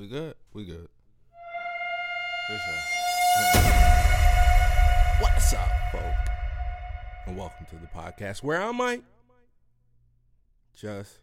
[0.00, 0.34] We good?
[0.54, 0.88] We good.
[5.20, 6.02] What's up, folk?
[7.26, 9.04] And welcome to the podcast where I might
[10.74, 11.18] just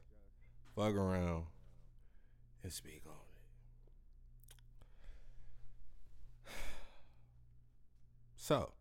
[0.76, 1.46] fuck around
[2.62, 3.14] and speak on
[6.46, 6.52] it.
[8.36, 8.74] So,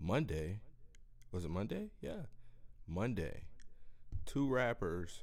[0.00, 0.58] Monday,
[1.30, 1.90] was it Monday?
[2.00, 2.22] Yeah.
[2.88, 3.44] Monday,
[4.26, 5.22] two rappers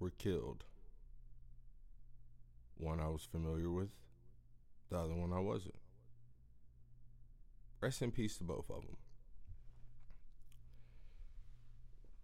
[0.00, 0.64] were killed.
[2.76, 3.90] One I was familiar with,
[4.90, 5.76] the other one I wasn't.
[7.80, 8.96] Rest in peace to both of them.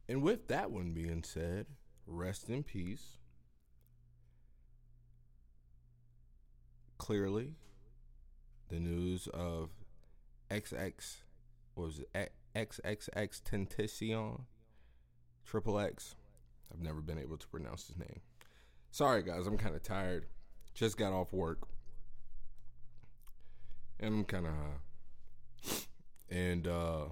[0.08, 1.66] And with that one being said,
[2.06, 3.18] rest in peace.
[6.96, 7.54] Clearly,
[8.68, 9.70] the news of
[10.50, 11.16] XX
[11.74, 14.40] was it XXXTentacion
[15.44, 16.16] Triple X.
[16.72, 18.20] I've never been able to pronounce his name.
[18.90, 20.26] Sorry guys, I'm kind of tired.
[20.78, 21.58] Just got off work.
[23.98, 25.76] And I'm kind of high.
[26.30, 27.06] And uh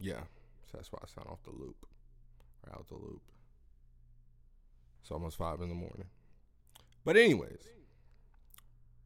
[0.00, 0.22] yeah,
[0.64, 1.76] so that's why I sound off the loop.
[2.66, 3.22] Or out the loop.
[5.00, 6.06] It's almost 5 in the morning.
[7.04, 7.60] But anyways,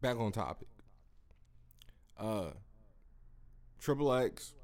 [0.00, 0.68] back on topic.
[2.18, 2.52] Uh
[3.78, 4.54] Triple X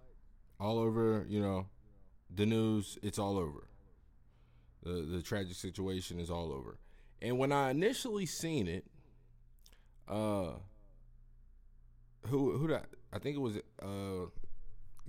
[0.59, 1.67] all over, you know,
[2.35, 3.69] the news, it's all over.
[4.83, 6.79] The the tragic situation is all over.
[7.21, 8.87] And when I initially seen it,
[10.09, 10.53] uh
[12.27, 14.27] who who that I think it was uh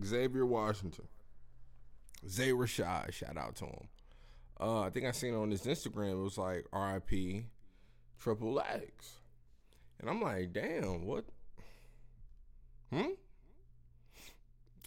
[0.03, 1.07] Xavier Washington.
[2.27, 3.87] Zay Rashad, shout out to him.
[4.59, 7.45] Uh I think I seen on his Instagram it was like RIP
[8.19, 9.19] Triple X.
[9.99, 11.25] And I'm like, damn, what?
[12.91, 13.11] Hmm?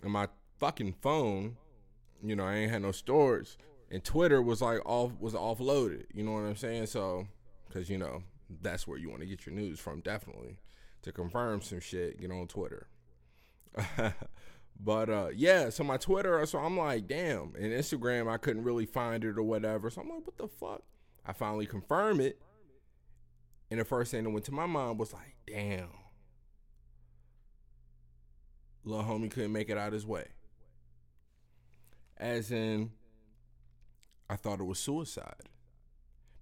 [0.02, 1.56] And my fucking phone,
[2.22, 3.56] you know, I ain't had no storage.
[3.90, 6.04] And Twitter was like off was offloaded.
[6.12, 6.86] You know what I'm saying?
[6.86, 7.26] So,
[7.66, 10.56] because you know that's where you want to get your news from, definitely.
[11.02, 12.88] To confirm some shit, get on Twitter.
[14.80, 17.54] but uh, yeah, so my Twitter, so I'm like, damn.
[17.56, 19.90] And Instagram, I couldn't really find it or whatever.
[19.90, 20.82] So I'm like, what the fuck?
[21.24, 22.40] I finally confirm it.
[23.70, 25.88] And the first thing that went to my mind was like, damn.
[28.84, 30.28] Little homie couldn't make it out his way.
[32.16, 32.90] As in,
[34.30, 35.48] I thought it was suicide.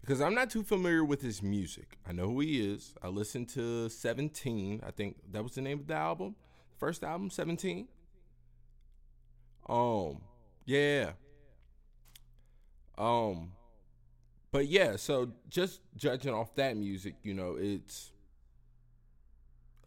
[0.07, 1.99] Because I'm not too familiar with his music.
[2.09, 2.95] I know who he is.
[3.03, 4.81] I listened to 17.
[4.87, 6.37] I think that was the name of the album.
[6.79, 7.89] First album, 17.
[9.69, 10.21] Um,
[10.65, 11.11] yeah.
[12.97, 13.51] Um,
[14.53, 18.13] but yeah, so just judging off that music, you know, it's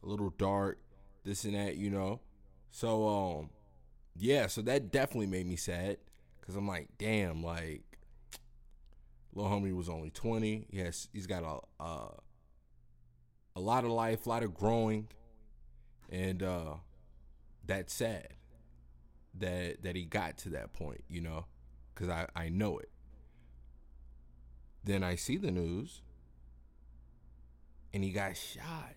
[0.04, 0.80] a little dark,
[1.24, 2.20] this and that, you know.
[2.72, 3.50] So um
[4.18, 5.98] yeah, so that definitely made me sad
[6.42, 7.89] cuz I'm like, damn, like
[9.34, 10.68] little homie was only 20.
[10.72, 12.12] Yes, he's got a uh,
[13.56, 15.08] a lot of life, a lot of growing
[16.12, 16.74] and uh
[17.66, 18.30] that's sad
[19.36, 21.46] that that he got to that point, you know,
[21.96, 22.90] cuz I I know it.
[24.84, 26.02] Then I see the news
[27.94, 28.96] and he got shot.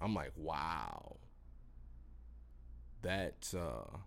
[0.00, 1.16] I'm like, wow
[3.02, 3.98] that uh,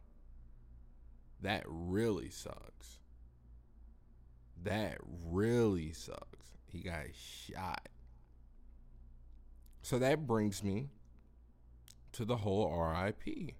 [1.41, 2.99] that really sucks.
[4.63, 6.57] That really sucks.
[6.65, 7.87] He got shot.
[9.81, 10.89] So that brings me
[12.13, 13.55] to the whole RIP.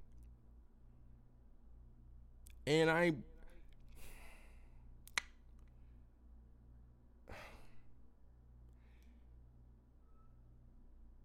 [2.66, 3.12] And I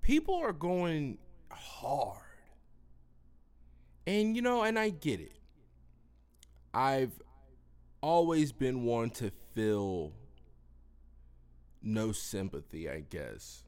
[0.03, 1.19] people are going
[1.51, 2.23] hard
[4.09, 5.37] and you know, and I get it.
[6.73, 7.13] I've
[8.01, 10.13] always been one to feel
[11.83, 13.65] no sympathy, I guess.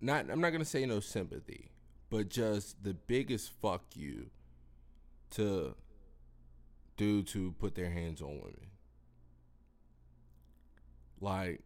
[0.00, 1.70] Not I'm not to say no sympathy,
[2.10, 4.30] but just the biggest fuck you
[5.30, 5.74] to
[6.96, 8.70] dudes who put their hands on women.
[11.20, 11.62] Like,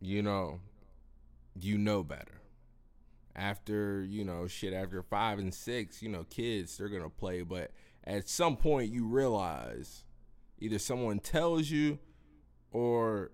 [0.00, 0.60] you know,
[1.54, 2.40] you know better
[3.34, 7.70] after you know shit after five and six you know kids they're gonna play but
[8.04, 10.04] at some point you realize
[10.62, 11.98] either someone tells you
[12.70, 13.32] or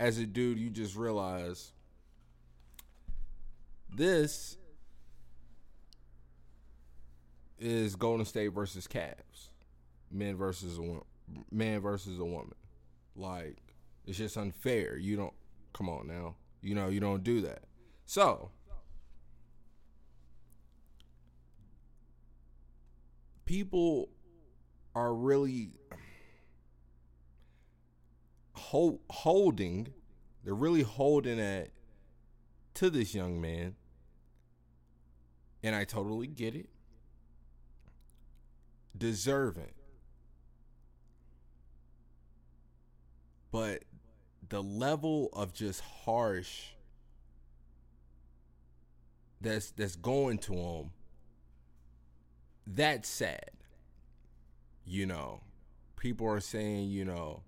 [0.00, 1.72] as a dude you just realize
[3.94, 4.56] this
[7.58, 9.50] is Golden State versus Cavs,
[10.10, 11.00] men versus a
[11.50, 12.54] man versus a woman.
[13.14, 13.58] Like
[14.06, 14.96] it's just unfair.
[14.96, 15.34] You don't
[15.74, 16.36] come on now.
[16.62, 17.64] You know you don't do that.
[18.06, 18.50] So
[23.44, 24.08] people
[24.94, 25.72] are really
[28.68, 29.88] hold, holding
[30.44, 31.70] They're really holding that
[32.74, 33.74] to this young man.
[35.62, 36.68] And I totally get it.
[38.96, 39.72] Deserving.
[43.50, 43.84] But
[44.48, 46.68] the level of just harsh
[49.40, 50.90] that's that's going to him
[52.66, 53.50] that's sad
[54.84, 55.40] you know
[55.96, 57.42] people are saying you know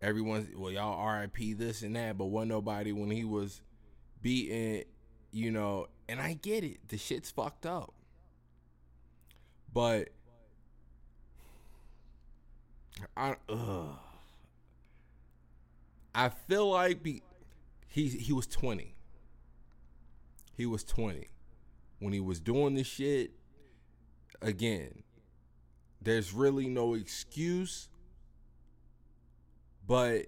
[0.00, 3.60] everyone's well y'all RIP this and that but wasn't nobody when he was
[4.22, 4.84] beating
[5.32, 6.88] you know and I get it.
[6.88, 7.92] The shit's fucked up.
[9.72, 10.08] But
[13.16, 13.98] I ugh.
[16.14, 17.22] I feel like be,
[17.86, 18.94] he he was 20
[20.56, 21.28] he was 20
[22.00, 23.30] when he was doing this shit
[24.42, 25.04] again
[26.02, 27.88] there's really no excuse
[29.88, 30.26] but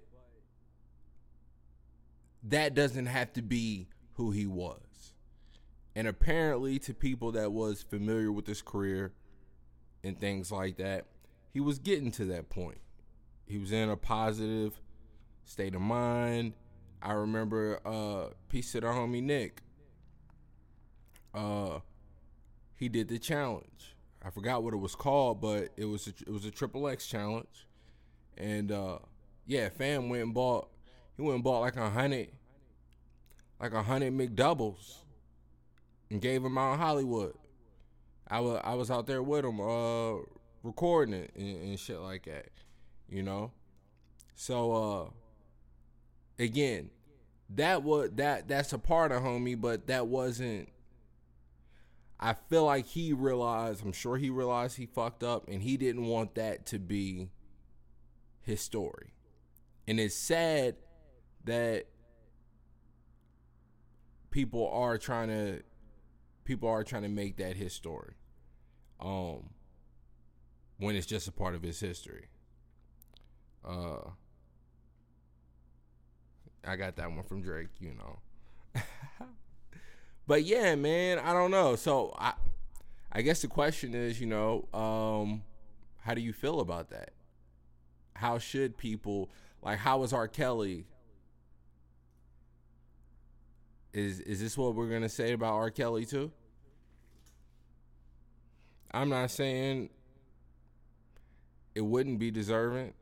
[2.42, 5.12] that doesn't have to be who he was.
[5.94, 9.12] And apparently to people that was familiar with his career
[10.02, 11.06] and things like that
[11.52, 12.80] he was getting to that point.
[13.46, 14.80] He was in a positive
[15.44, 16.54] state of mind.
[17.02, 19.62] I remember uh piece of the homie nick
[21.34, 21.80] uh,
[22.76, 23.96] he did the challenge.
[24.22, 27.06] I forgot what it was called, but it was a, it was a triple X
[27.06, 27.66] challenge,
[28.36, 28.98] and uh,
[29.50, 30.68] yeah, fam went and bought.
[31.16, 32.28] He went and bought like a hundred,
[33.60, 34.98] like a hundred McDoubles,
[36.08, 37.34] and gave him out in Hollywood.
[38.28, 40.18] I was I was out there with him, uh,
[40.62, 42.50] recording it and, and shit like that,
[43.08, 43.50] you know.
[44.36, 45.10] So uh,
[46.38, 46.90] again,
[47.56, 50.68] that was that that's a part of homie, but that wasn't
[52.20, 56.06] I feel like he realized, I'm sure he realized he fucked up and he didn't
[56.06, 57.30] want that to be
[58.42, 59.10] his story.
[59.90, 60.76] And it's sad
[61.46, 61.86] that
[64.30, 65.64] people are trying to
[66.44, 68.14] people are trying to make that his story.
[69.00, 69.50] Um
[70.76, 72.28] when it's just a part of his history.
[73.64, 74.10] Uh
[76.64, 78.20] I got that one from Drake, you know.
[80.28, 81.74] But yeah, man, I don't know.
[81.74, 82.34] So I
[83.10, 85.42] I guess the question is, you know, um,
[86.02, 87.10] how do you feel about that?
[88.14, 90.28] How should people like how is R.
[90.28, 90.86] Kelly?
[93.92, 95.70] Is is this what we're gonna say about R.
[95.70, 96.30] Kelly too?
[98.92, 99.90] I'm not saying
[101.74, 102.94] it wouldn't be deserving.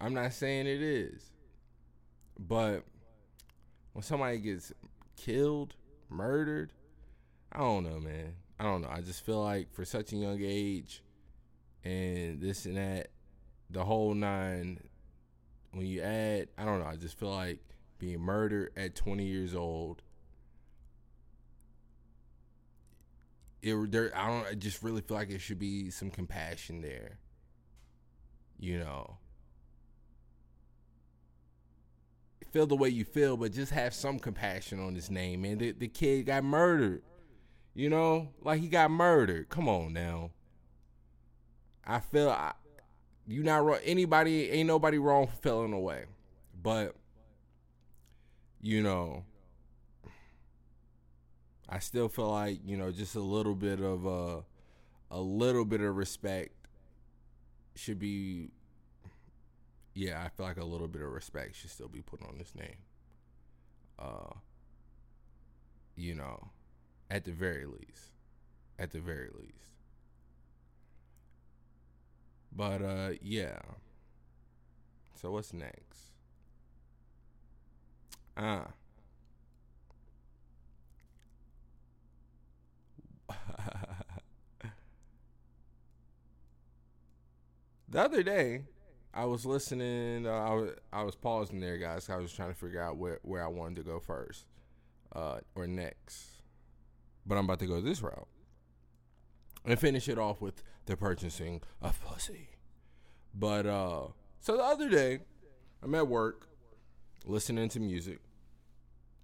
[0.00, 1.30] I'm not saying it is.
[2.38, 2.84] But
[3.92, 4.72] when somebody gets
[5.16, 5.74] killed
[6.08, 6.72] murdered.
[7.52, 8.34] I don't know, man.
[8.58, 8.88] I don't know.
[8.88, 11.02] I just feel like for such a young age
[11.84, 13.08] and this and that,
[13.70, 14.80] the whole nine,
[15.74, 17.60] when you add, I don't know, I just feel like
[17.98, 20.02] being murdered at 20 years old.
[23.62, 24.46] It, there, I don't.
[24.46, 27.18] I just really feel like it should be some compassion there.
[28.58, 29.16] You know,
[32.54, 35.58] feel the way you feel, but just have some compassion on his name, man.
[35.58, 37.02] The, the kid got murdered.
[37.74, 39.48] You know, like he got murdered.
[39.48, 40.30] Come on now.
[41.84, 42.30] I feel
[43.26, 43.78] you not wrong.
[43.84, 46.04] Anybody ain't nobody wrong for feeling away,
[46.62, 46.94] but
[48.60, 49.24] you know,
[51.68, 54.40] I still feel like you know just a little bit of uh,
[55.10, 56.52] a little bit of respect
[57.76, 58.50] should be
[59.94, 62.52] yeah, I feel like a little bit of respect should still be put on this
[62.54, 62.76] name.
[63.98, 64.34] Uh,
[65.96, 66.48] you know,
[67.10, 68.10] at the very least,
[68.78, 69.73] at the very least.
[72.54, 73.58] But uh, yeah.
[75.16, 76.12] So what's next?
[78.36, 78.74] Ah.
[87.88, 88.62] the other day,
[89.12, 90.26] I was listening.
[90.26, 92.08] Uh, I was I was pausing there, guys.
[92.10, 94.46] I was trying to figure out where where I wanted to go first,
[95.14, 96.26] uh, or next.
[97.26, 98.28] But I'm about to go this route
[99.64, 102.50] and finish it off with the purchasing of pussy.
[103.34, 104.08] But uh,
[104.40, 105.20] so the other day,
[105.82, 106.48] I'm at work,
[107.24, 108.20] listening to music,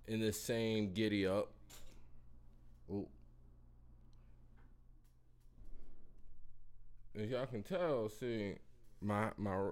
[0.07, 1.53] in the same giddy up.
[7.21, 8.55] As y'all can tell, see
[9.01, 9.71] my my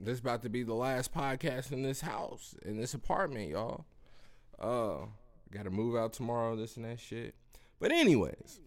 [0.00, 3.84] this about to be the last podcast in this house in this apartment, y'all.
[4.58, 5.06] Uh,
[5.50, 6.56] got to move out tomorrow.
[6.56, 7.34] This and that shit.
[7.80, 8.60] But anyways,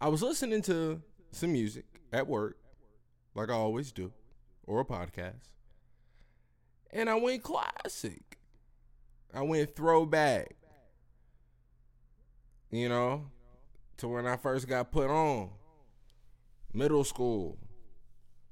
[0.00, 1.00] I was listening to
[1.30, 2.58] some music at work,
[3.34, 4.12] like I always do,
[4.66, 5.48] or a podcast,
[6.90, 8.38] And I went classic.
[9.32, 10.54] I went throwback.
[12.70, 13.30] You know,
[13.98, 15.50] to when I first got put on.
[16.74, 17.56] Middle school,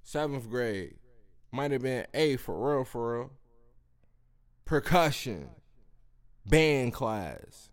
[0.03, 0.97] seventh grade,
[1.53, 3.31] might have been A for real, for real.
[4.65, 5.51] Percussion,
[6.47, 7.69] band class.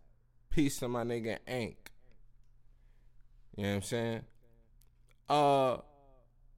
[0.50, 1.90] Peace to my nigga Ank.
[3.55, 4.22] You know what I'm saying?
[5.29, 5.77] Uh,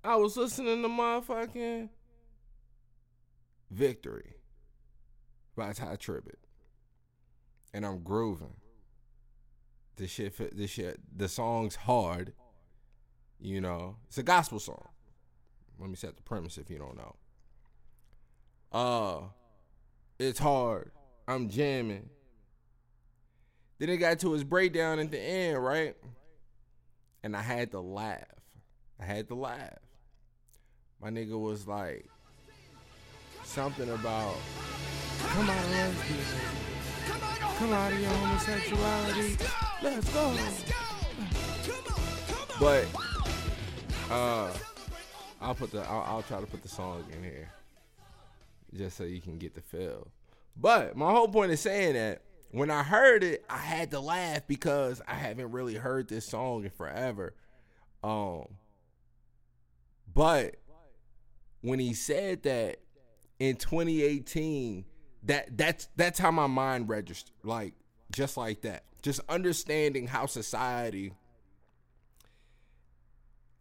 [0.04, 1.90] I was listening to motherfucking
[3.72, 4.36] Victory
[5.56, 6.36] by Tye Tribbett.
[7.74, 8.56] And I'm grooving.
[9.96, 12.34] This shit, this shit, the song's hard.
[13.40, 14.88] You know, it's a gospel song.
[15.80, 17.16] Let me set the premise if you don't know.
[18.72, 19.20] Uh,
[20.20, 20.92] it's hard.
[21.28, 22.10] I'm jamming.
[23.80, 25.96] Then it got to his breakdown at the end, right?
[27.24, 28.26] And I had to laugh.
[29.00, 29.80] I had to laugh.
[31.02, 32.10] My nigga was like,
[33.44, 34.36] something about,
[35.20, 36.20] come on, lesbian.
[37.58, 39.38] Come out of your homosexuality.
[39.82, 40.36] Let's go.
[42.60, 42.88] But
[44.10, 44.52] uh,
[45.42, 47.50] I'll put the I'll, I'll try to put the song in here
[48.76, 50.08] just so you can get the feel.
[50.56, 52.22] But my whole point is saying that
[52.54, 56.64] when I heard it, I had to laugh because I haven't really heard this song
[56.64, 57.34] in forever.
[58.04, 58.46] Um,
[60.14, 60.58] but
[61.62, 62.78] when he said that
[63.40, 64.86] in 2018,
[65.24, 67.74] that that's that's how my mind registered, like
[68.12, 68.84] just like that.
[69.02, 71.12] Just understanding how society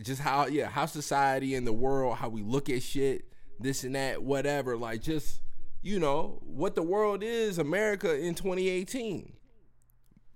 [0.02, 3.24] just how yeah how society and the world how we look at shit
[3.60, 5.40] this and that whatever like just
[5.82, 9.32] you know what the world is america in 2018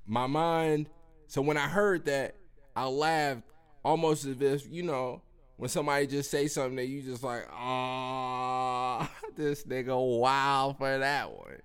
[0.07, 0.88] my mind
[1.26, 2.37] so when i heard that
[2.75, 3.43] i laughed
[3.85, 5.23] almost as if you know
[5.57, 11.31] when somebody just say something that you just like ah this nigga wild for that
[11.31, 11.59] one.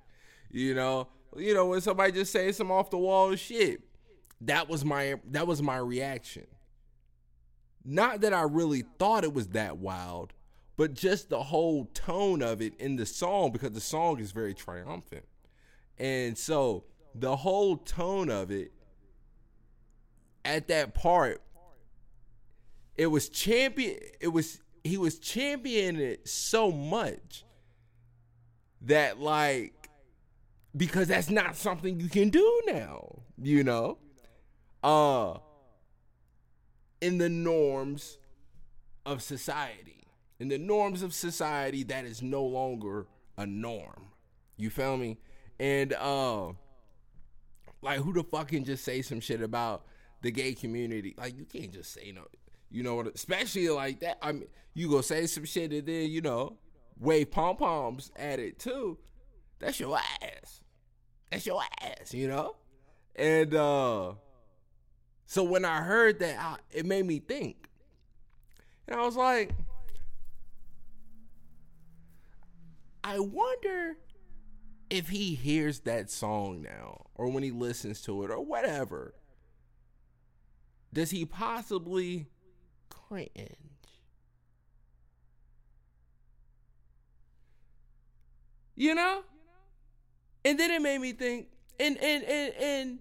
[0.50, 3.82] You know you know when somebody just say some off the wall shit
[4.42, 6.48] that was my that was my reaction.
[7.84, 10.34] Not that I really thought it was that wild,
[10.82, 14.56] but just the whole tone of it in the song because the song is very
[14.56, 15.24] triumphant.
[16.00, 18.72] And so the whole tone of it
[20.44, 21.40] at that part
[22.98, 27.46] it was champion it was he was championing it so much
[28.82, 29.88] that like
[30.76, 34.00] because that's not something you can do now, you know?
[34.84, 35.38] Uh
[37.02, 38.18] in the norms
[39.06, 39.91] of society.
[40.42, 43.06] In the norms of society, that is no longer
[43.38, 44.08] a norm.
[44.58, 45.20] You feel me?
[45.60, 46.54] And uh
[47.84, 49.86] like who the fuck can just say some shit about
[50.24, 51.14] the gay community?
[51.16, 52.24] Like you can't just say no.
[52.72, 53.14] You know what?
[53.14, 54.18] Especially like that.
[54.20, 56.58] I mean, you go say some shit and then you know
[57.00, 58.98] wave pom poms at it too.
[59.60, 60.62] That's your ass.
[61.30, 62.16] That's your ass.
[62.16, 62.56] You know.
[63.16, 64.14] And uh
[65.28, 67.70] so when I heard that, I, it made me think.
[68.88, 69.52] And I was like,
[73.04, 73.98] I wonder
[74.90, 79.16] if he hears that song now, or when he listens to it, or whatever,
[80.94, 82.28] does he possibly
[82.90, 83.58] cringe?
[88.76, 89.24] You know?
[90.44, 91.48] And then it made me think,
[91.80, 93.00] and and and and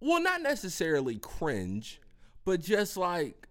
[0.00, 2.00] well, not necessarily cringe,
[2.44, 3.46] but just like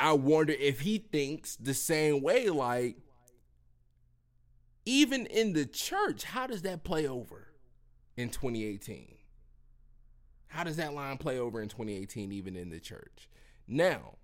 [0.00, 2.48] I wonder if he thinks the same way.
[2.48, 2.96] Like,
[4.88, 7.48] even in the church, how does that play over
[8.16, 9.16] in 2018?
[10.48, 13.28] How does that line play over in 2018, even in the church?
[13.66, 14.14] Now,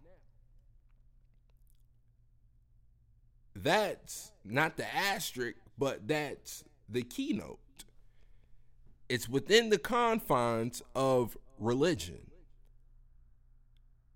[3.55, 7.59] that's not the asterisk, but that's the keynote
[9.09, 12.31] it's within the confines of religion.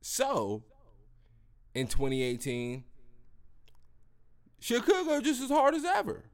[0.00, 0.64] So,
[1.74, 2.84] in 2018,
[4.58, 6.24] shit could go just as hard as ever.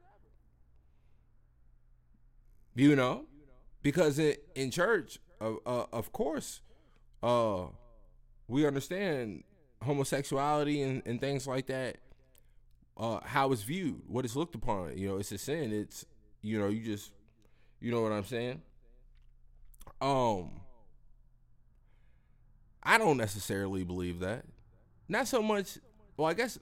[2.75, 3.27] You know,
[3.83, 6.61] because in, in church, uh, uh, of course,
[7.23, 7.67] uh,
[8.49, 9.45] we understand
[9.83, 11.99] homosexuality and, and things like that.
[12.97, 14.97] Uh, how it's viewed, what it's looked upon.
[14.97, 15.73] You know, it's a sin.
[15.73, 16.07] It's
[16.43, 17.11] you know, you just
[17.81, 18.63] you know what I'm saying?
[20.01, 20.61] Um
[22.83, 24.45] I don't necessarily believe that.
[25.09, 25.79] Not so much
[26.17, 26.59] well, I guess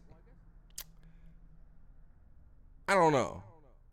[2.88, 3.42] I don't know.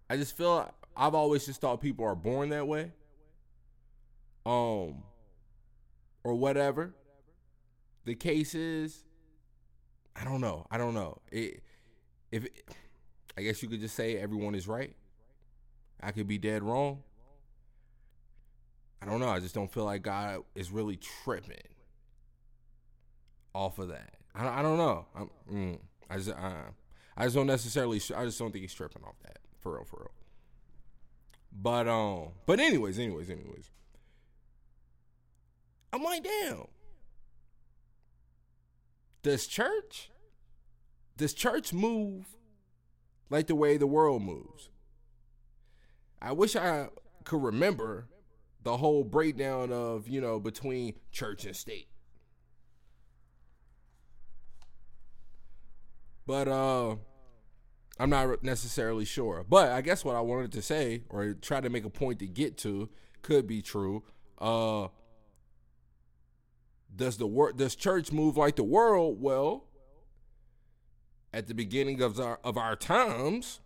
[0.09, 2.91] I just feel I've always just thought people are born that way.
[4.46, 5.03] Um
[6.24, 6.93] or whatever.
[8.05, 9.03] The case is
[10.15, 10.65] I don't know.
[10.69, 11.19] I don't know.
[11.31, 11.62] It
[12.31, 12.63] if it,
[13.38, 14.96] I guess you could just say everyone is right.
[16.01, 17.03] I could be dead wrong.
[19.01, 19.29] I don't know.
[19.29, 21.55] I just don't feel like God is really tripping
[23.53, 24.15] off of that.
[24.36, 25.05] I, I don't know.
[25.15, 25.79] I'm, mm,
[26.10, 26.53] I just I,
[27.15, 28.01] I just don't necessarily.
[28.15, 30.12] I just don't think he's tripping off that for real, for real.
[31.51, 33.70] But um, but anyways, anyways, anyways.
[35.91, 36.68] I'm like, damn.
[39.24, 40.12] Does church?
[41.18, 42.38] Does church move
[43.29, 44.70] like the way the world moves?
[46.22, 46.89] I wish I
[47.24, 48.08] could remember
[48.63, 51.88] the whole breakdown of, you know, between church and state.
[56.25, 56.96] But uh
[58.00, 59.46] I'm not necessarily sure.
[59.48, 62.27] But I guess what I wanted to say or try to make a point to
[62.27, 62.89] get to
[63.22, 64.03] could be true.
[64.39, 64.88] Uh
[66.96, 69.22] does the wor- does church move like the world?
[69.22, 69.65] Well,
[71.34, 73.60] at the beginning of our of our times,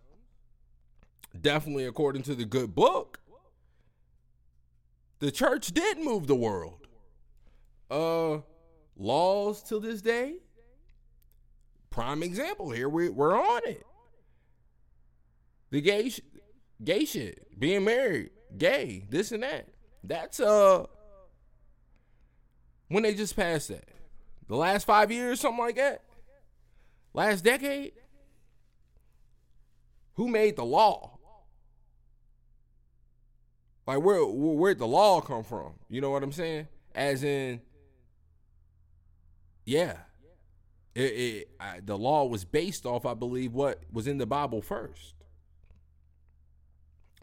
[1.40, 3.20] definitely according to the good book,
[5.20, 6.88] the church did move the world.
[7.88, 8.38] Uh
[8.96, 10.38] laws till this day.
[11.90, 13.86] Prime example here we we're on it.
[15.74, 16.20] The gay sh-
[16.84, 19.66] gay shit, being married, gay, this and that.
[20.04, 20.86] That's uh
[22.86, 23.88] when they just passed that?
[24.46, 26.04] The last five years, something like that?
[27.12, 27.94] Last decade?
[30.12, 31.18] Who made the law?
[33.84, 35.72] Like where where'd the law come from?
[35.88, 36.68] You know what I'm saying?
[36.94, 37.60] As in,
[39.64, 39.96] yeah,
[40.94, 44.62] it, it I, the law was based off, I believe, what was in the Bible
[44.62, 45.14] first.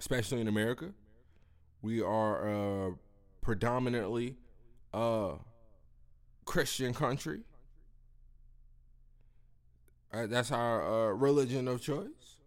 [0.01, 0.89] Especially in America,
[1.83, 2.91] we are uh,
[3.39, 4.35] predominantly
[4.95, 5.33] a
[6.43, 7.41] Christian country.
[10.11, 12.37] Uh, that's our uh, religion of choice.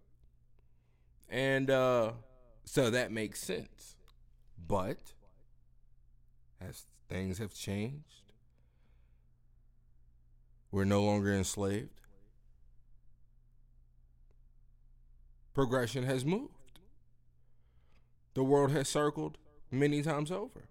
[1.28, 2.14] And uh,
[2.64, 3.94] so that makes sense.
[4.66, 4.98] But
[6.60, 8.32] as things have changed,
[10.72, 12.00] we're no longer enslaved.
[15.54, 16.53] Progression has moved.
[18.34, 19.38] The world has circled
[19.70, 20.68] many times over.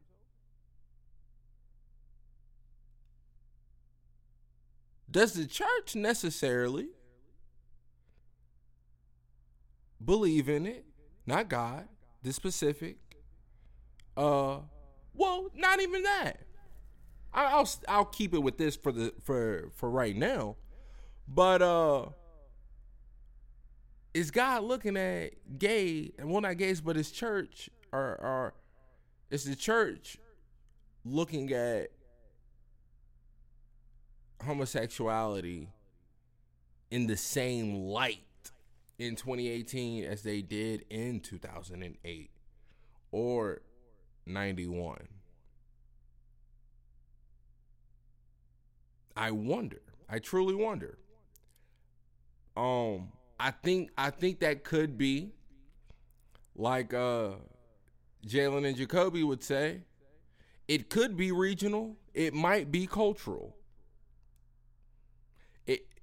[5.09, 6.87] Does the church necessarily
[10.03, 10.85] believe in it?
[11.25, 11.87] Not God,
[12.23, 12.97] the specific.
[14.17, 14.57] Uh,
[15.13, 16.39] well, not even that.
[17.33, 20.55] I, will I'll keep it with this for the for for right now,
[21.27, 22.07] but uh,
[24.13, 28.53] is God looking at gay and well not gays, but his church or or
[29.29, 30.17] is the church
[31.03, 31.89] looking at
[34.43, 35.69] homosexuality
[36.91, 38.19] in the same light
[38.99, 42.29] in 2018 as they did in 2008
[43.11, 43.61] or
[44.25, 45.07] 91.
[49.15, 49.81] I wonder.
[50.09, 50.97] I truly wonder.
[52.55, 55.31] Um I think I think that could be
[56.55, 57.31] like uh
[58.25, 59.81] Jalen and Jacoby would say,
[60.67, 63.55] it could be regional, it might be cultural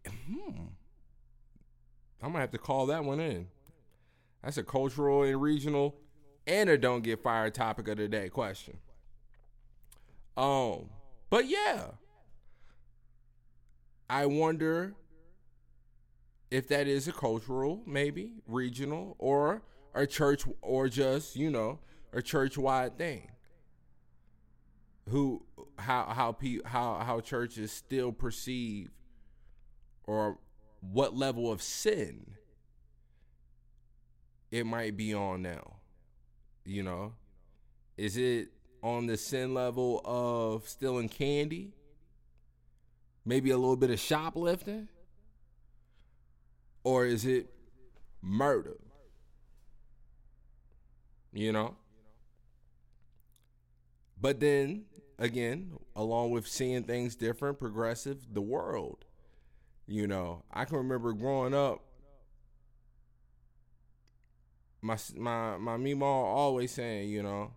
[0.06, 0.50] hmm.
[2.22, 3.46] I'm gonna have to call that one in.
[4.42, 5.96] That's a cultural and regional
[6.46, 8.78] and a don't get fired topic of the day question.
[10.36, 10.90] Um,
[11.28, 11.84] but yeah.
[14.08, 14.94] I wonder
[16.50, 19.62] if that is a cultural, maybe regional, or
[19.94, 21.78] a church, or just you know
[22.12, 23.30] a church wide thing.
[25.08, 25.44] Who,
[25.76, 28.90] how, how, pe- how, how churches still perceive
[30.04, 30.38] or
[30.80, 32.34] what level of sin
[34.50, 35.76] it might be on now.
[36.64, 37.14] You know,
[37.96, 38.48] is it
[38.82, 41.72] on the sin level of stealing candy?
[43.24, 44.88] Maybe a little bit of shoplifting?
[46.82, 47.50] Or is it
[48.22, 48.78] murder?
[51.32, 51.76] You know?
[54.20, 54.84] But then,
[55.18, 59.04] again, along with seeing things different, progressive, the world
[59.90, 61.82] you know, I can remember growing up.
[64.80, 67.50] My my my mom always saying, you know,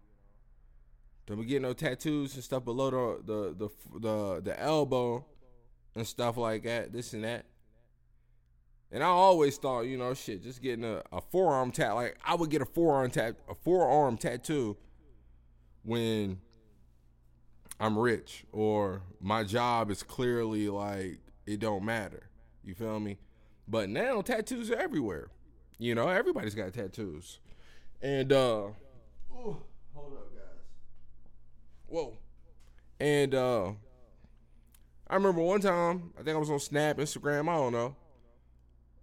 [1.28, 5.24] don't get no tattoos and stuff below the the the the, the elbow
[5.96, 6.92] and stuff like that.
[6.92, 7.46] This and that.
[8.94, 11.96] And I always thought, you know, shit, just getting a, a forearm tat.
[11.96, 14.78] Like I would get a forearm tat, a forearm tattoo
[15.82, 16.40] when
[17.80, 22.30] I'm rich or my job is clearly like it don't matter.
[22.64, 23.18] You feel me?
[23.68, 25.30] But now tattoos are everywhere.
[25.80, 27.40] You know, everybody's got tattoos.
[28.00, 28.68] And uh
[29.32, 29.58] ooh,
[29.96, 30.62] hold up guys.
[31.88, 32.18] Whoa.
[33.00, 33.72] And uh
[35.08, 37.96] I remember one time, I think I was on Snap, Instagram, I don't know.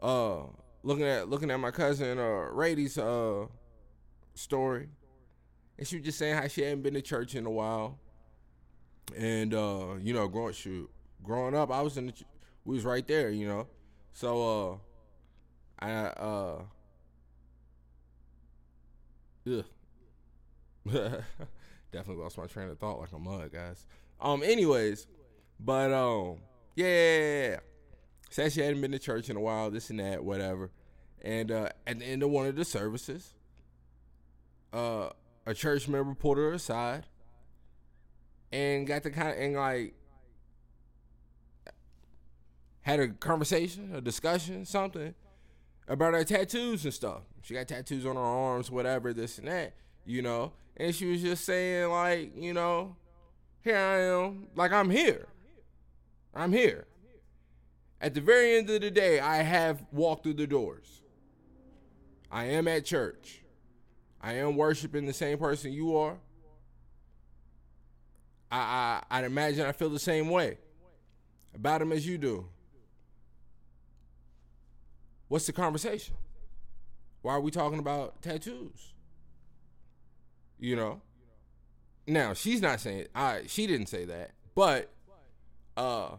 [0.00, 0.42] Uh
[0.82, 3.46] looking at looking at my cousin uh Rady's uh
[4.34, 4.88] story.
[5.78, 7.98] And she was just saying how she hadn't been to church in a while.
[9.16, 10.90] And uh, you know, growing shoot,
[11.22, 12.12] growing up, I was in the
[12.64, 13.66] we was right there, you know.
[14.12, 14.80] So
[15.80, 16.62] uh I uh
[19.46, 19.64] ugh.
[21.92, 23.86] Definitely lost my train of thought like a mug, guys.
[24.20, 25.06] Um, anyways,
[25.58, 26.38] but um,
[26.76, 27.58] yeah.
[28.30, 30.70] Said she hadn't been to church in a while, this and that, whatever.
[31.22, 33.34] And uh, at the end of one of the services,
[34.72, 35.10] uh,
[35.46, 37.06] a church member pulled her aside
[38.52, 39.94] and got the kind of and like
[42.82, 45.14] had a conversation, a discussion, something
[45.86, 47.22] about her tattoos and stuff.
[47.42, 49.74] She got tattoos on her arms, whatever, this and that,
[50.06, 50.52] you know.
[50.76, 52.96] And she was just saying, like, you know,
[53.62, 55.26] here I am, like I'm here.
[56.34, 56.86] I'm here.
[58.00, 61.02] At the very end of the day, I have walked through the doors.
[62.30, 63.42] I am at church.
[64.20, 66.16] I am worshiping the same person you are.
[68.50, 70.58] I, I I'd imagine I feel the same way
[71.54, 72.46] about him as you do.
[75.28, 76.14] What's the conversation?
[77.22, 78.94] Why are we talking about tattoos?
[80.58, 81.02] You know?
[82.06, 84.90] Now, she's not saying I she didn't say that, but
[85.76, 86.16] uh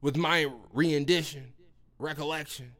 [0.00, 1.52] with my rendition,
[1.98, 2.72] recollection,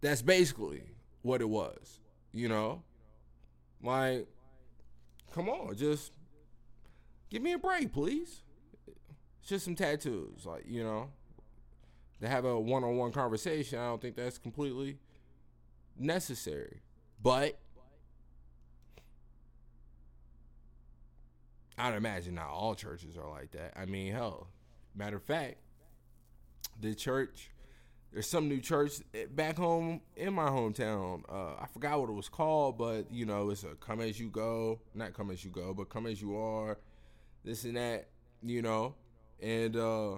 [0.00, 0.82] that's basically
[1.22, 2.00] what it was.
[2.32, 2.82] You know?
[3.82, 4.26] Like,
[5.32, 6.12] come on, just
[7.30, 8.42] give me a break, please.
[9.40, 10.44] It's just some tattoos.
[10.44, 11.08] Like, you know,
[12.20, 14.98] to have a one on one conversation, I don't think that's completely
[15.98, 16.82] necessary.
[17.22, 17.58] But
[21.78, 23.72] I'd imagine not all churches are like that.
[23.76, 24.48] I mean, hell,
[24.94, 25.56] matter of fact,
[26.80, 27.50] the church
[28.12, 28.94] there's some new church
[29.34, 31.22] back home in my hometown.
[31.28, 34.28] Uh, I forgot what it was called, but you know, it's a come as you
[34.28, 36.78] go, not come as you go, but come as you are,
[37.44, 38.08] this and that,
[38.42, 38.94] you know,
[39.40, 40.16] and uh,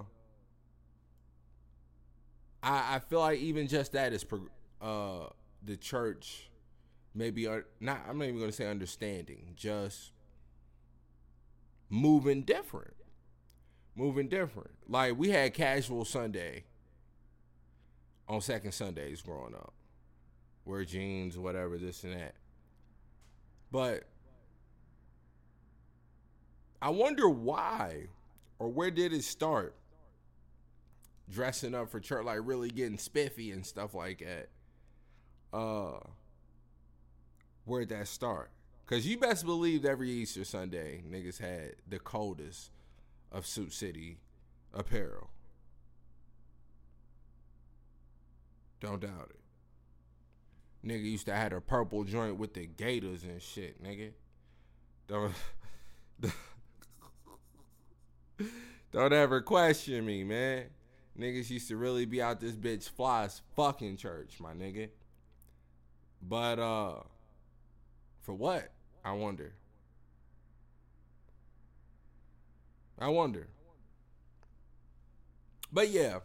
[2.62, 4.24] I I feel like even just that is
[4.80, 5.26] uh,
[5.62, 6.50] the church,
[7.14, 7.46] maybe
[7.78, 8.00] not.
[8.08, 10.12] I'm not even gonna say understanding, just
[11.90, 12.94] moving different,
[13.94, 14.70] moving different.
[14.88, 16.64] Like we had casual Sunday
[18.28, 19.72] on second Sundays growing up.
[20.64, 22.34] Wear jeans, whatever, this and that.
[23.70, 24.04] But
[26.80, 28.06] I wonder why
[28.58, 29.74] or where did it start?
[31.30, 34.48] Dressing up for church, like really getting spiffy and stuff like that.
[35.56, 36.00] Uh,
[37.64, 38.50] where'd that start?
[38.86, 42.70] Cause you best believe every Easter Sunday, niggas had the coldest
[43.32, 44.18] of Suit City
[44.72, 45.30] apparel.
[48.80, 50.86] Don't doubt it.
[50.86, 54.10] Nigga used to have a purple joint with the gators and shit, nigga.
[55.06, 55.32] Don't
[58.92, 60.64] don't ever question me, man.
[61.18, 64.88] Niggas used to really be out this bitch fly fucking church, my nigga.
[66.20, 67.02] But uh
[68.20, 68.72] for what?
[69.04, 69.54] I wonder.
[72.98, 73.48] I wonder.
[75.72, 76.18] But yeah.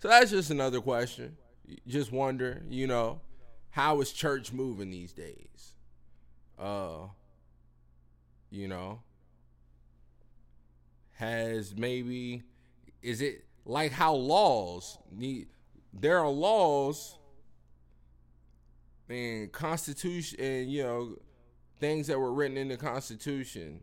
[0.00, 1.36] So that's just another question
[1.86, 3.20] just wonder, you know,
[3.70, 5.74] how is church moving these days?
[6.58, 7.06] Uh,
[8.50, 9.00] you know,
[11.14, 12.42] has maybe
[13.02, 15.46] is it like how laws need
[15.92, 17.16] there are laws
[19.08, 21.16] and constitution and you know
[21.78, 23.80] things that were written in the constitution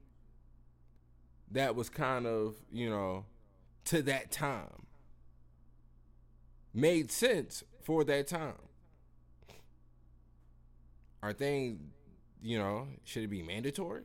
[1.51, 3.25] that was kind of you know
[3.85, 4.85] to that time
[6.73, 8.53] made sense for that time.
[11.21, 11.79] Are things,
[12.41, 14.03] you know, should it be mandatory?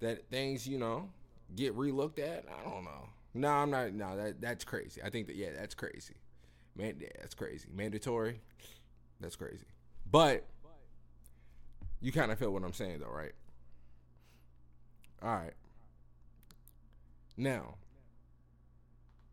[0.00, 1.10] That things, you know,
[1.54, 2.44] get relooked at?
[2.48, 3.08] I don't know.
[3.34, 3.92] No, I'm not.
[3.92, 5.02] No, that that's crazy.
[5.02, 6.14] I think that yeah, that's crazy.
[6.74, 7.68] Man, yeah, that's crazy.
[7.74, 8.40] Mandatory,
[9.20, 9.66] that's crazy.
[10.10, 10.46] But
[12.00, 13.32] you kind of feel what I'm saying, though, right?
[15.22, 15.52] All right.
[17.36, 17.76] Now,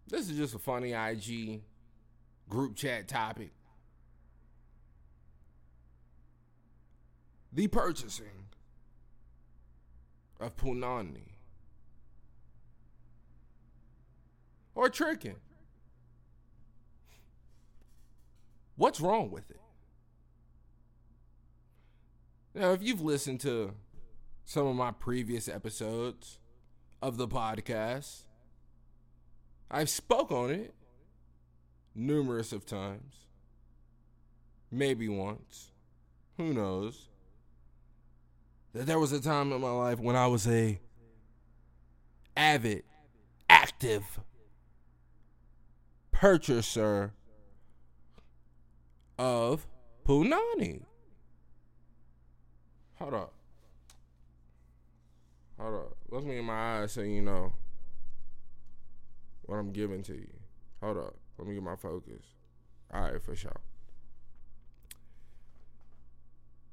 [0.07, 1.61] this is just a funny IG
[2.49, 3.51] group chat topic.
[7.51, 8.47] The purchasing
[10.39, 11.29] of Punani.
[14.75, 15.35] Or tricking.
[18.75, 19.59] What's wrong with it?
[22.55, 23.73] Now, if you've listened to
[24.45, 26.39] some of my previous episodes
[27.03, 28.23] of the podcast,
[29.69, 30.73] I've spoke on it
[31.93, 33.27] numerous of times.
[34.71, 35.71] Maybe once.
[36.37, 37.09] Who knows?
[38.73, 40.79] That there was a time in my life when I was a
[42.37, 42.83] avid,
[43.49, 44.21] active
[46.13, 47.11] purchaser
[49.19, 49.67] of
[50.07, 50.85] Punani.
[52.95, 53.33] Hold up.
[55.63, 55.97] Hold up.
[56.12, 57.54] Look me in my eyes so you know
[59.43, 60.34] what I'm giving to you.
[60.82, 61.15] Hold up.
[61.38, 62.21] Let me get my focus.
[62.93, 63.62] All right, for sure.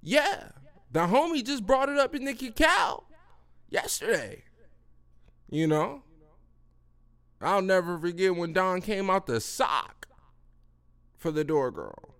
[0.02, 0.48] Yeah,
[0.90, 3.04] the homie just brought it up in the cacao
[3.68, 4.42] yesterday.
[5.48, 6.02] You know,
[7.40, 10.08] I'll never forget when Don came out the sock
[11.16, 12.16] for the door girl.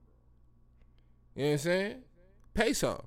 [1.35, 2.03] You know what I'm saying?
[2.55, 3.07] Peso.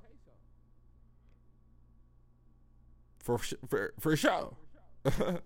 [3.24, 4.54] For for for sure.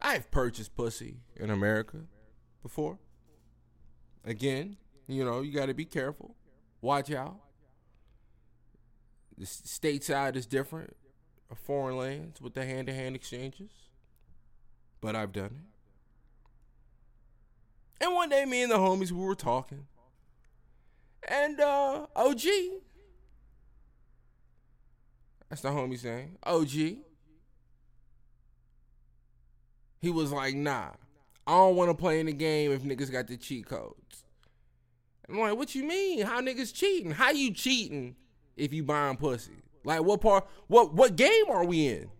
[0.00, 2.02] I've purchased pussy in America
[2.62, 3.00] before.
[4.24, 4.76] Again,
[5.08, 6.36] you know, you got to be careful.
[6.80, 7.40] Watch out.
[9.36, 10.94] The stateside is different
[11.54, 13.70] foreign lands with the hand to hand exchanges.
[15.00, 15.74] But I've done it.
[18.04, 19.86] And one day, me and the homies, we were talking.
[21.28, 22.42] And uh, OG,
[25.48, 26.70] that's the homie saying, OG,
[30.00, 30.90] he was like, nah,
[31.46, 34.24] I don't want to play in the game if niggas got the cheat codes.
[35.28, 36.26] I'm like, what you mean?
[36.26, 37.10] How niggas cheating?
[37.10, 38.16] How you cheating
[38.56, 39.52] if you buying pussy?
[39.84, 42.10] Like what part what what game are we in?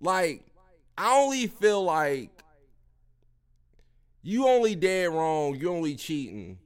[0.00, 0.44] Like,
[0.98, 2.30] I only feel like
[4.22, 6.58] you only dead wrong, you only cheating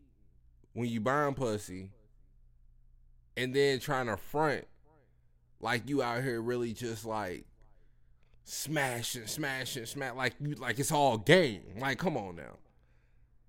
[0.76, 1.88] when you buying pussy
[3.34, 4.66] and then trying to front
[5.58, 7.46] like you out here really just like
[8.44, 11.62] smashing, smashing, smash like you like it's all game.
[11.80, 12.58] Like, come on now.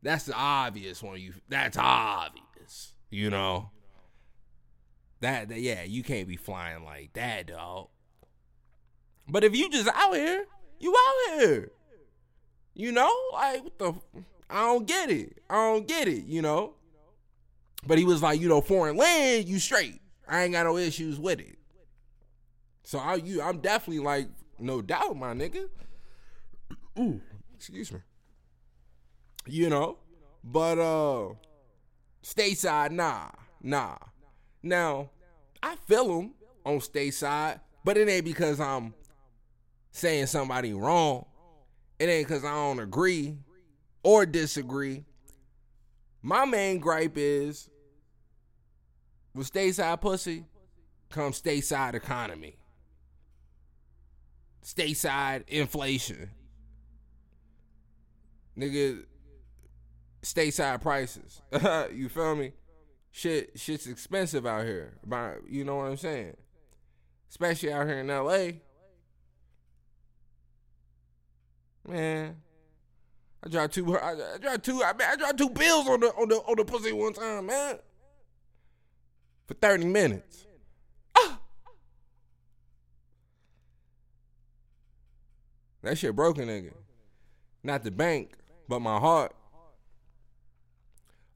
[0.01, 1.19] That's the obvious one.
[1.19, 2.93] You that's obvious.
[3.09, 3.71] You know.
[5.19, 7.89] That, that yeah, you can't be flying like that, dog.
[9.27, 10.45] But if you just out here,
[10.79, 11.71] you out here.
[12.73, 13.93] You know, like what the
[14.49, 15.39] I don't get it.
[15.49, 16.75] I don't get it, you know.
[17.87, 20.01] But he was like, you know, foreign land, you straight.
[20.27, 21.57] I ain't got no issues with it.
[22.83, 24.27] So I you I'm definitely like
[24.59, 25.67] no doubt, my nigga.
[26.99, 27.21] Ooh,
[27.55, 27.99] excuse me.
[29.45, 29.97] You know,
[30.43, 31.33] but uh,
[32.23, 33.29] stateside, nah,
[33.61, 33.97] nah.
[34.61, 35.11] Now,
[35.63, 36.33] I feel him
[36.65, 38.93] on stateside, but it ain't because I'm
[39.91, 41.25] saying somebody wrong.
[41.99, 43.37] It ain't because I don't agree
[44.03, 45.05] or disagree.
[46.21, 47.69] My main gripe is
[49.37, 50.43] with stateside pussy
[51.09, 52.57] comes stateside economy
[54.67, 56.29] stateside inflation.
[58.57, 59.05] Nigga,
[60.21, 61.41] stateside prices.
[61.93, 62.51] you feel me?
[63.11, 64.97] Shit, shit's expensive out here.
[65.47, 66.35] You know what I'm saying?
[67.29, 68.59] Especially out here in LA.
[71.87, 72.35] Man,
[73.43, 73.97] I dropped two.
[73.97, 74.83] I, I dropped two.
[74.83, 77.79] I, I dropped two bills on the on the on the pussy one time, man.
[79.47, 80.45] For thirty minutes.
[85.83, 86.73] That shit broken, nigga.
[87.63, 88.33] Not the bank,
[88.67, 89.33] but my heart.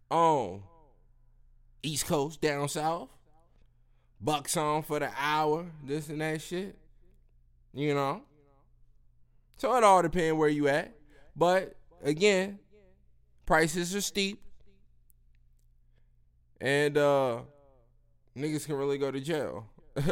[0.09, 0.61] On
[1.81, 3.07] East Coast, down south.
[4.19, 6.77] Bucks on for the hour, this and that shit.
[7.73, 8.23] You know?
[9.55, 10.95] So it all depends where you at.
[11.35, 12.59] But again,
[13.45, 14.41] prices are steep.
[16.59, 17.39] And uh
[18.35, 19.67] niggas can really go to jail.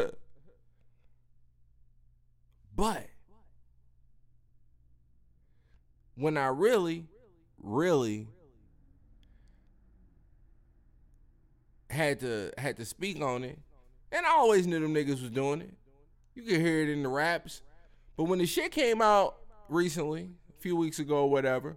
[2.76, 3.06] but
[6.14, 7.06] when I really,
[7.58, 8.28] really
[11.88, 13.58] had to had to speak on it,
[14.12, 15.74] and I always knew them niggas was doing it.
[16.34, 17.62] You could hear it in the raps,
[18.16, 19.36] but when the shit came out
[19.68, 21.76] recently, a few weeks ago or whatever,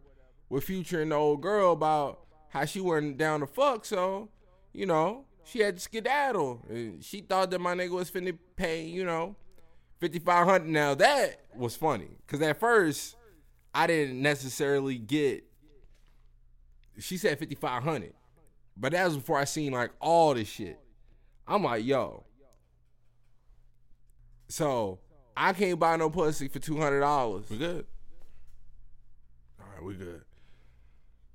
[0.49, 4.29] with Future and the old girl about how she wasn't down to fuck, so
[4.73, 6.61] you know she had skedaddle.
[6.69, 9.35] And she thought that my nigga was finna pay, you know,
[9.99, 10.69] fifty five hundred.
[10.69, 13.15] Now that was funny, cause at first
[13.73, 15.43] I didn't necessarily get.
[16.99, 18.13] She said fifty five hundred,
[18.77, 20.79] but that was before I seen like all this shit.
[21.47, 22.25] I'm like, yo.
[24.47, 24.99] So
[25.35, 27.49] I can't buy no pussy for two hundred dollars.
[27.49, 27.85] We good.
[29.59, 30.21] All right, we good.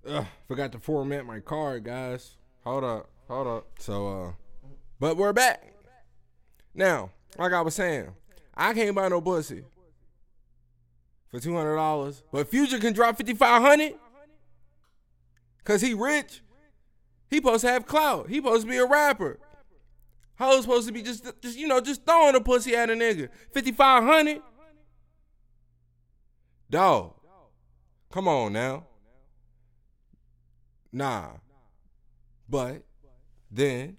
[0.06, 2.36] Ugh, forgot to format my card, guys.
[2.62, 3.66] Hold up, hold up.
[3.78, 4.32] So, uh,
[4.98, 5.72] but we're back.
[6.74, 8.08] Now, like I was saying,
[8.54, 9.64] I can't buy no pussy
[11.30, 13.94] for two hundred dollars, but Future can drop fifty five hundred
[15.64, 16.42] cause he rich.
[17.30, 18.28] He supposed to have clout.
[18.28, 19.38] He supposed to be a rapper.
[20.38, 23.28] Hoes supposed to be just, just you know, just throwing a pussy at a nigga.
[23.52, 24.40] Fifty five hundred.
[26.70, 27.14] Dog,
[28.10, 28.86] come on now.
[30.92, 31.32] Nah.
[32.48, 32.82] But
[33.50, 33.96] then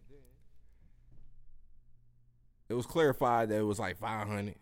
[2.67, 4.55] it was clarified that it was like 500,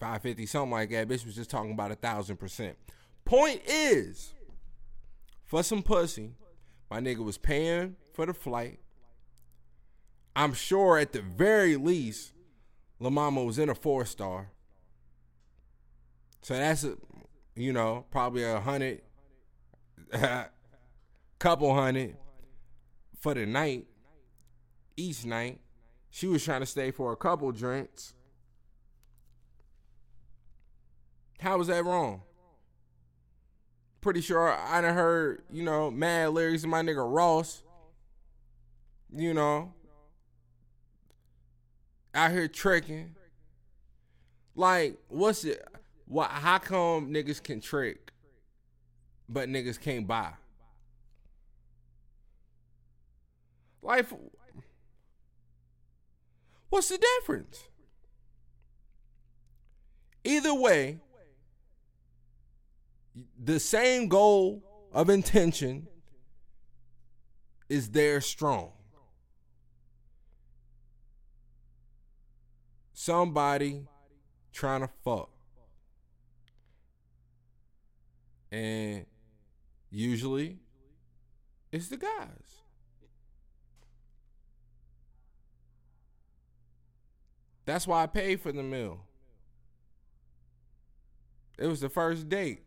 [0.00, 1.08] 550, something like that.
[1.08, 2.76] Bitch was just talking about a thousand percent.
[3.24, 4.34] Point is,
[5.44, 6.32] for some pussy,
[6.90, 8.80] my nigga was paying for the flight.
[10.34, 12.32] I'm sure at the very least,
[12.98, 14.50] La Mama was in a four star.
[16.42, 16.96] So that's a,
[17.54, 19.02] you know, probably a hundred,
[21.38, 22.16] couple hundred
[23.20, 23.86] for the night,
[24.96, 25.60] each night.
[26.10, 28.14] She was trying to stay for a couple drinks.
[31.38, 32.22] How was that wrong?
[34.00, 37.62] Pretty sure I done heard, you know, mad lyrics of my nigga Ross.
[39.12, 39.74] You know,
[42.14, 43.14] out here tricking.
[44.54, 45.66] Like, what's it?
[46.06, 46.30] What?
[46.30, 48.12] How come niggas can trick,
[49.28, 50.32] but niggas can't buy?
[53.82, 54.06] Like,
[56.68, 57.64] what's the difference?
[60.22, 60.98] Either way,
[63.42, 64.62] the same goal
[64.92, 65.88] of intention
[67.68, 68.72] is there strong.
[72.92, 73.86] Somebody
[74.52, 75.30] trying to fuck.
[78.52, 79.06] And
[79.90, 80.58] usually
[81.72, 82.49] it's the guys.
[87.70, 89.04] That's why I paid for the meal.
[91.56, 92.64] It was the first date.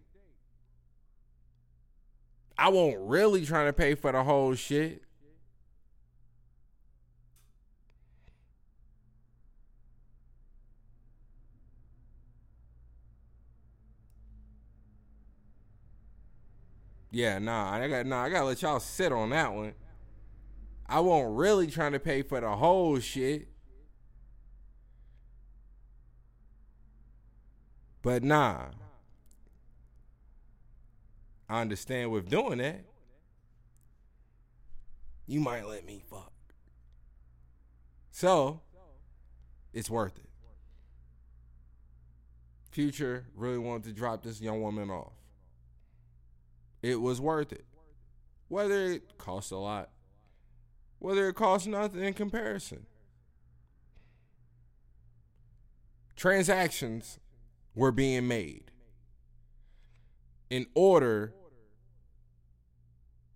[2.57, 5.03] I won't really trying to pay for the whole shit.
[17.11, 19.73] Yeah, nah, I got nah, I gotta let y'all sit on that one.
[20.87, 23.52] I won't really trying to pay for the whole shit.
[28.03, 28.65] But nah.
[31.49, 32.85] I understand with doing that.
[35.25, 36.33] You might let me fuck.
[38.11, 38.61] So,
[39.73, 40.29] it's worth it.
[42.71, 45.13] Future really wanted to drop this young woman off.
[46.81, 47.65] It was worth it.
[48.49, 49.89] Whether it costs a lot,
[50.99, 52.85] whether it costs nothing in comparison.
[56.15, 57.19] Transactions
[57.75, 58.71] were being made
[60.49, 61.33] in order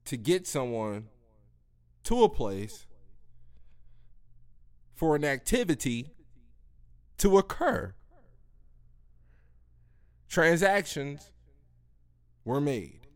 [0.05, 1.07] to get someone
[2.03, 2.85] to a place
[4.93, 6.11] for an activity
[7.17, 7.93] to occur.
[10.29, 11.31] Transactions
[12.45, 13.07] were made.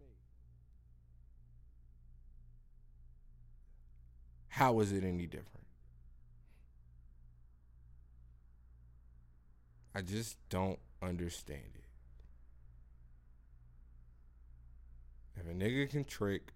[4.49, 5.65] How is it any different?
[9.95, 11.81] I just don't understand it.
[15.39, 16.53] If a nigga can trick,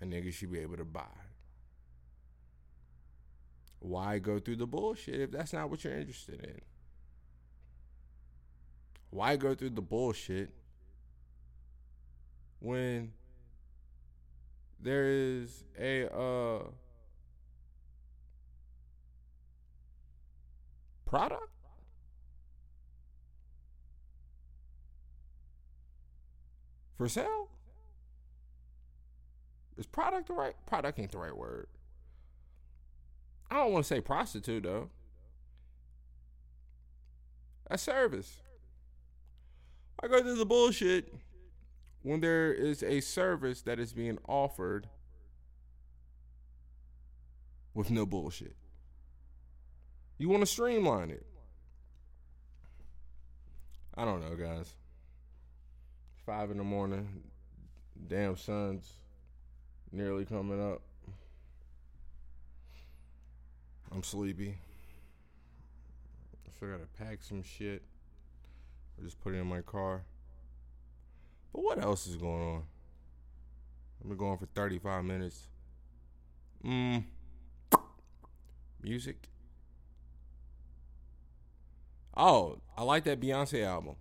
[0.00, 1.02] a nigga should be able to buy.
[3.80, 6.60] Why go through the bullshit if that's not what you're interested in?
[9.10, 10.50] Why go through the bullshit
[12.60, 13.12] when
[14.80, 16.64] there is a uh
[21.06, 21.57] product?
[26.98, 27.48] For sale?
[29.78, 31.68] Is product the right product ain't the right word.
[33.48, 34.90] I don't want to say prostitute though.
[37.70, 38.42] A service.
[40.02, 41.14] I go through the bullshit
[42.02, 44.88] when there is a service that is being offered
[47.74, 48.56] with no bullshit.
[50.18, 51.24] You want to streamline it.
[53.96, 54.74] I don't know, guys.
[56.28, 57.08] Five in the morning.
[58.06, 58.92] Damn sun's
[59.90, 60.82] nearly coming up.
[63.90, 64.58] I'm sleepy.
[66.46, 67.80] I still gotta pack some shit.
[68.98, 70.02] I just put it in my car.
[71.54, 72.62] But what else is going on?
[74.02, 75.48] I've been going for 35 minutes.
[76.62, 77.04] Mm.
[78.82, 79.30] Music.
[82.14, 83.96] Oh, I like that Beyonce album.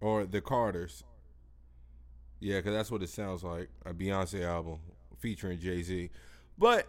[0.00, 1.04] Or the Carters.
[2.40, 4.78] Yeah, because that's what it sounds like a Beyonce album
[5.18, 6.10] featuring Jay Z.
[6.56, 6.86] But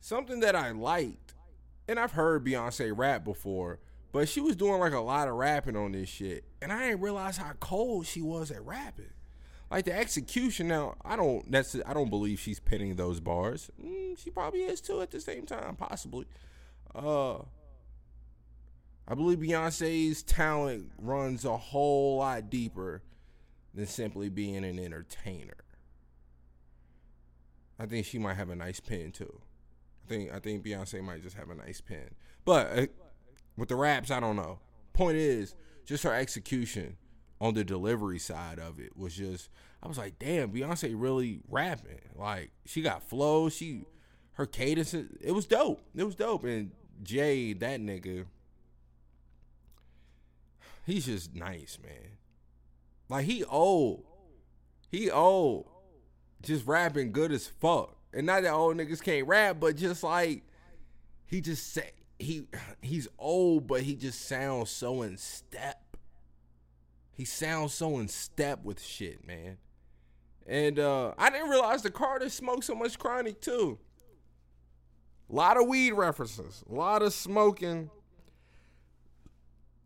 [0.00, 1.34] something that I liked,
[1.88, 3.78] and I've heard Beyonce rap before,
[4.12, 6.44] but she was doing like a lot of rapping on this shit.
[6.60, 9.10] And I didn't realize how cold she was at rapping.
[9.70, 13.70] Like the execution now, I don't that's I don't believe she's pinning those bars.
[13.82, 16.26] Mm, she probably is too at the same time, possibly.
[16.94, 17.38] Uh
[19.10, 23.02] I believe Beyonce's talent runs a whole lot deeper
[23.74, 25.64] than simply being an entertainer.
[27.78, 29.40] I think she might have a nice pen too.
[30.04, 32.10] I think I think Beyonce might just have a nice pen.
[32.44, 32.86] But uh,
[33.56, 34.58] with the raps, I don't know.
[34.92, 35.54] Point is,
[35.86, 36.98] just her execution
[37.40, 39.48] on the delivery side of it was just
[39.82, 42.00] I was like, damn, Beyonce really rapping.
[42.14, 43.84] Like she got flow, she
[44.32, 45.80] her cadence it was dope.
[45.96, 46.44] It was dope.
[46.44, 48.26] And Jay, that nigga,
[50.88, 52.16] he's just nice, man.
[53.08, 54.04] Like he old.
[54.90, 55.66] He old.
[56.42, 57.96] Just rapping good as fuck.
[58.12, 60.44] And not that old niggas can't rap, but just like
[61.26, 62.46] he just say he
[62.80, 65.96] he's old, but he just sounds so in step.
[67.12, 69.58] He sounds so in step with shit, man.
[70.46, 73.78] And uh I didn't realize the Carter smoked so much chronic too.
[75.30, 77.90] A lot of weed references, a lot of smoking.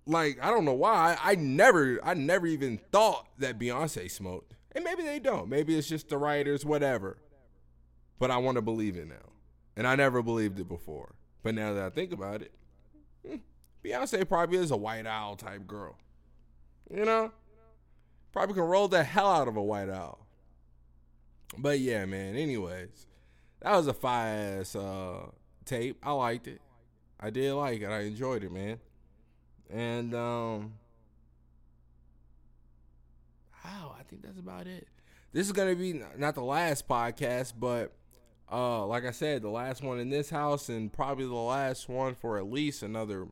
[0.07, 4.84] Like I don't know why I never I never even thought that Beyonce smoked, and
[4.84, 5.48] maybe they don't.
[5.48, 7.18] Maybe it's just the writers, whatever.
[8.18, 9.30] But I want to believe it now,
[9.76, 11.14] and I never believed it before.
[11.42, 12.53] But now that I think about it,
[13.26, 13.36] hmm,
[13.84, 15.96] Beyonce probably is a white owl type girl.
[16.90, 17.32] You know,
[18.32, 20.26] probably can roll the hell out of a white owl.
[21.57, 22.34] But yeah, man.
[22.34, 23.07] Anyways,
[23.61, 25.26] that was a fire ass uh,
[25.64, 25.98] tape.
[26.03, 26.61] I liked it.
[27.20, 27.86] I did like it.
[27.86, 28.78] I enjoyed it, man.
[29.72, 30.74] And um,
[33.64, 34.86] wow, I think that's about it.
[35.32, 37.92] This is gonna be not the last podcast, but
[38.50, 42.14] uh, like I said, the last one in this house, and probably the last one
[42.14, 43.26] for at least another,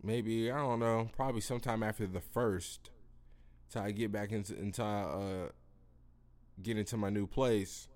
[0.00, 2.90] maybe I don't know, probably sometime after the first,
[3.68, 5.48] till I get back into until I uh,
[6.62, 7.88] get into my new place.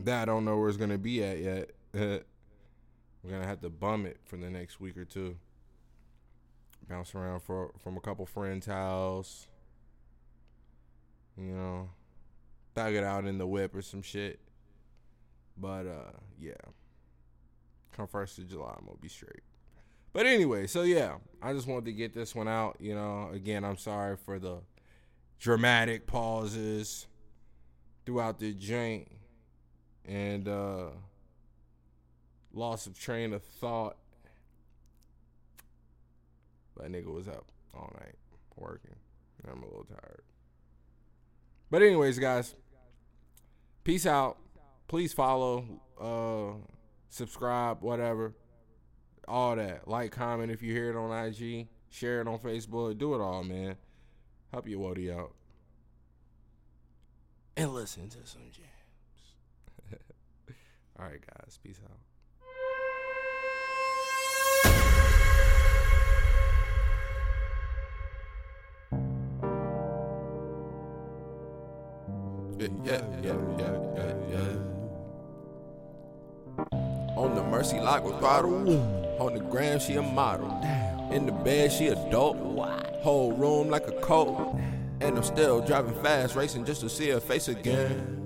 [0.00, 2.24] That I don't know where it's gonna be at yet.
[3.24, 5.36] We're gonna have to bum it for the next week or two.
[6.88, 9.48] Bounce around for from a couple friends' house.
[11.38, 11.90] You know,
[12.74, 14.40] thug it out in the whip or some shit.
[15.56, 16.52] But uh, yeah.
[17.96, 19.42] Come first of July, I'm gonna be straight.
[20.12, 22.76] But anyway, so yeah, I just wanted to get this one out.
[22.78, 24.58] You know, again, I'm sorry for the
[25.38, 27.06] dramatic pauses
[28.04, 29.08] throughout the joint
[30.04, 30.86] and uh
[32.54, 33.96] loss of train of thought.
[36.76, 38.16] That nigga was up all night
[38.56, 38.96] working.
[39.50, 40.22] I'm a little tired.
[41.70, 42.54] But anyways, guys,
[43.84, 44.38] peace out.
[44.88, 45.64] Please follow,
[46.00, 46.58] uh,
[47.08, 48.34] subscribe, whatever.
[49.26, 49.88] All that.
[49.88, 51.68] Like, comment if you hear it on IG.
[51.90, 52.98] Share it on Facebook.
[52.98, 53.76] Do it all, man.
[54.52, 55.32] Help your Wody out.
[57.56, 59.92] And listen to some jams.
[60.98, 61.58] all right, guys.
[61.62, 61.98] Peace out.
[72.64, 74.56] Yeah, yeah, yeah, yeah, yeah, yeah.
[77.14, 78.54] On the mercy lock with throttle.
[79.20, 80.50] On the gram, she a model.
[81.12, 82.36] In the bed, she adult.
[83.02, 84.58] Whole room like a coat.
[85.00, 88.22] And I'm still driving fast, racing just to see her face again.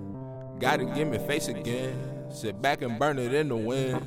[0.60, 1.96] Gotta give me face again.
[2.30, 4.00] Sit back and burn it in the wind.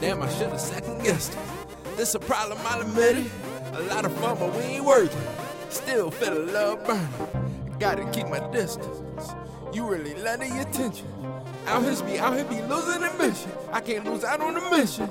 [0.00, 1.96] Damn, I should've second guessed it.
[1.96, 3.30] This a problem, I'll admit it.
[3.74, 5.72] A lot of fun, but we ain't worth it.
[5.72, 7.78] Still feel a love burning.
[7.78, 9.03] Gotta keep my distance.
[9.74, 11.08] You really letting your attention.
[11.66, 13.50] Out here be out here be losing the mission.
[13.72, 15.08] I can't lose out on the mission.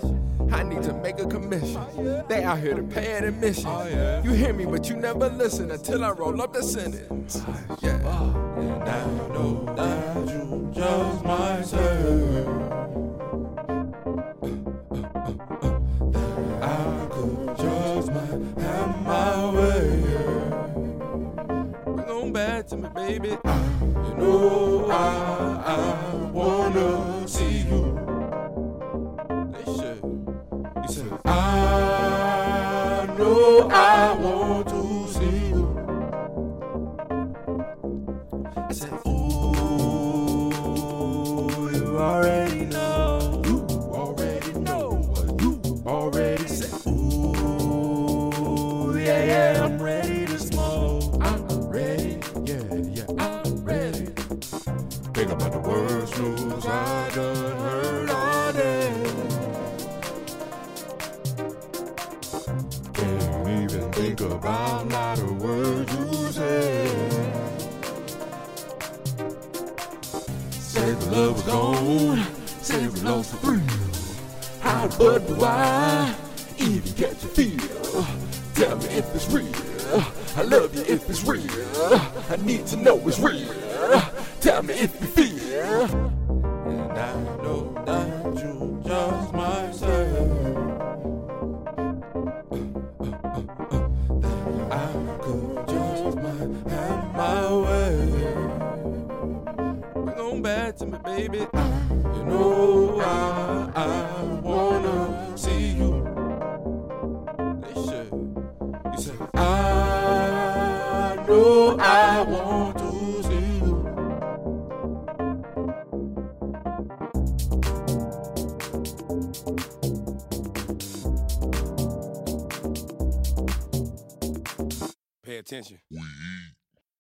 [0.54, 2.24] I need to make a commission.
[2.30, 3.66] They out here to pay an admission.
[3.68, 7.44] Oh, you hear me, but you never listen until I roll up the sentence.
[7.82, 7.96] Yeah.
[8.58, 12.64] And I know that you just might say.
[75.04, 76.16] But why
[76.60, 77.60] even can't you feel?
[78.56, 79.52] Tell me if it's real.
[80.38, 81.44] I love you if it's real.
[82.30, 83.33] I need to know it's real.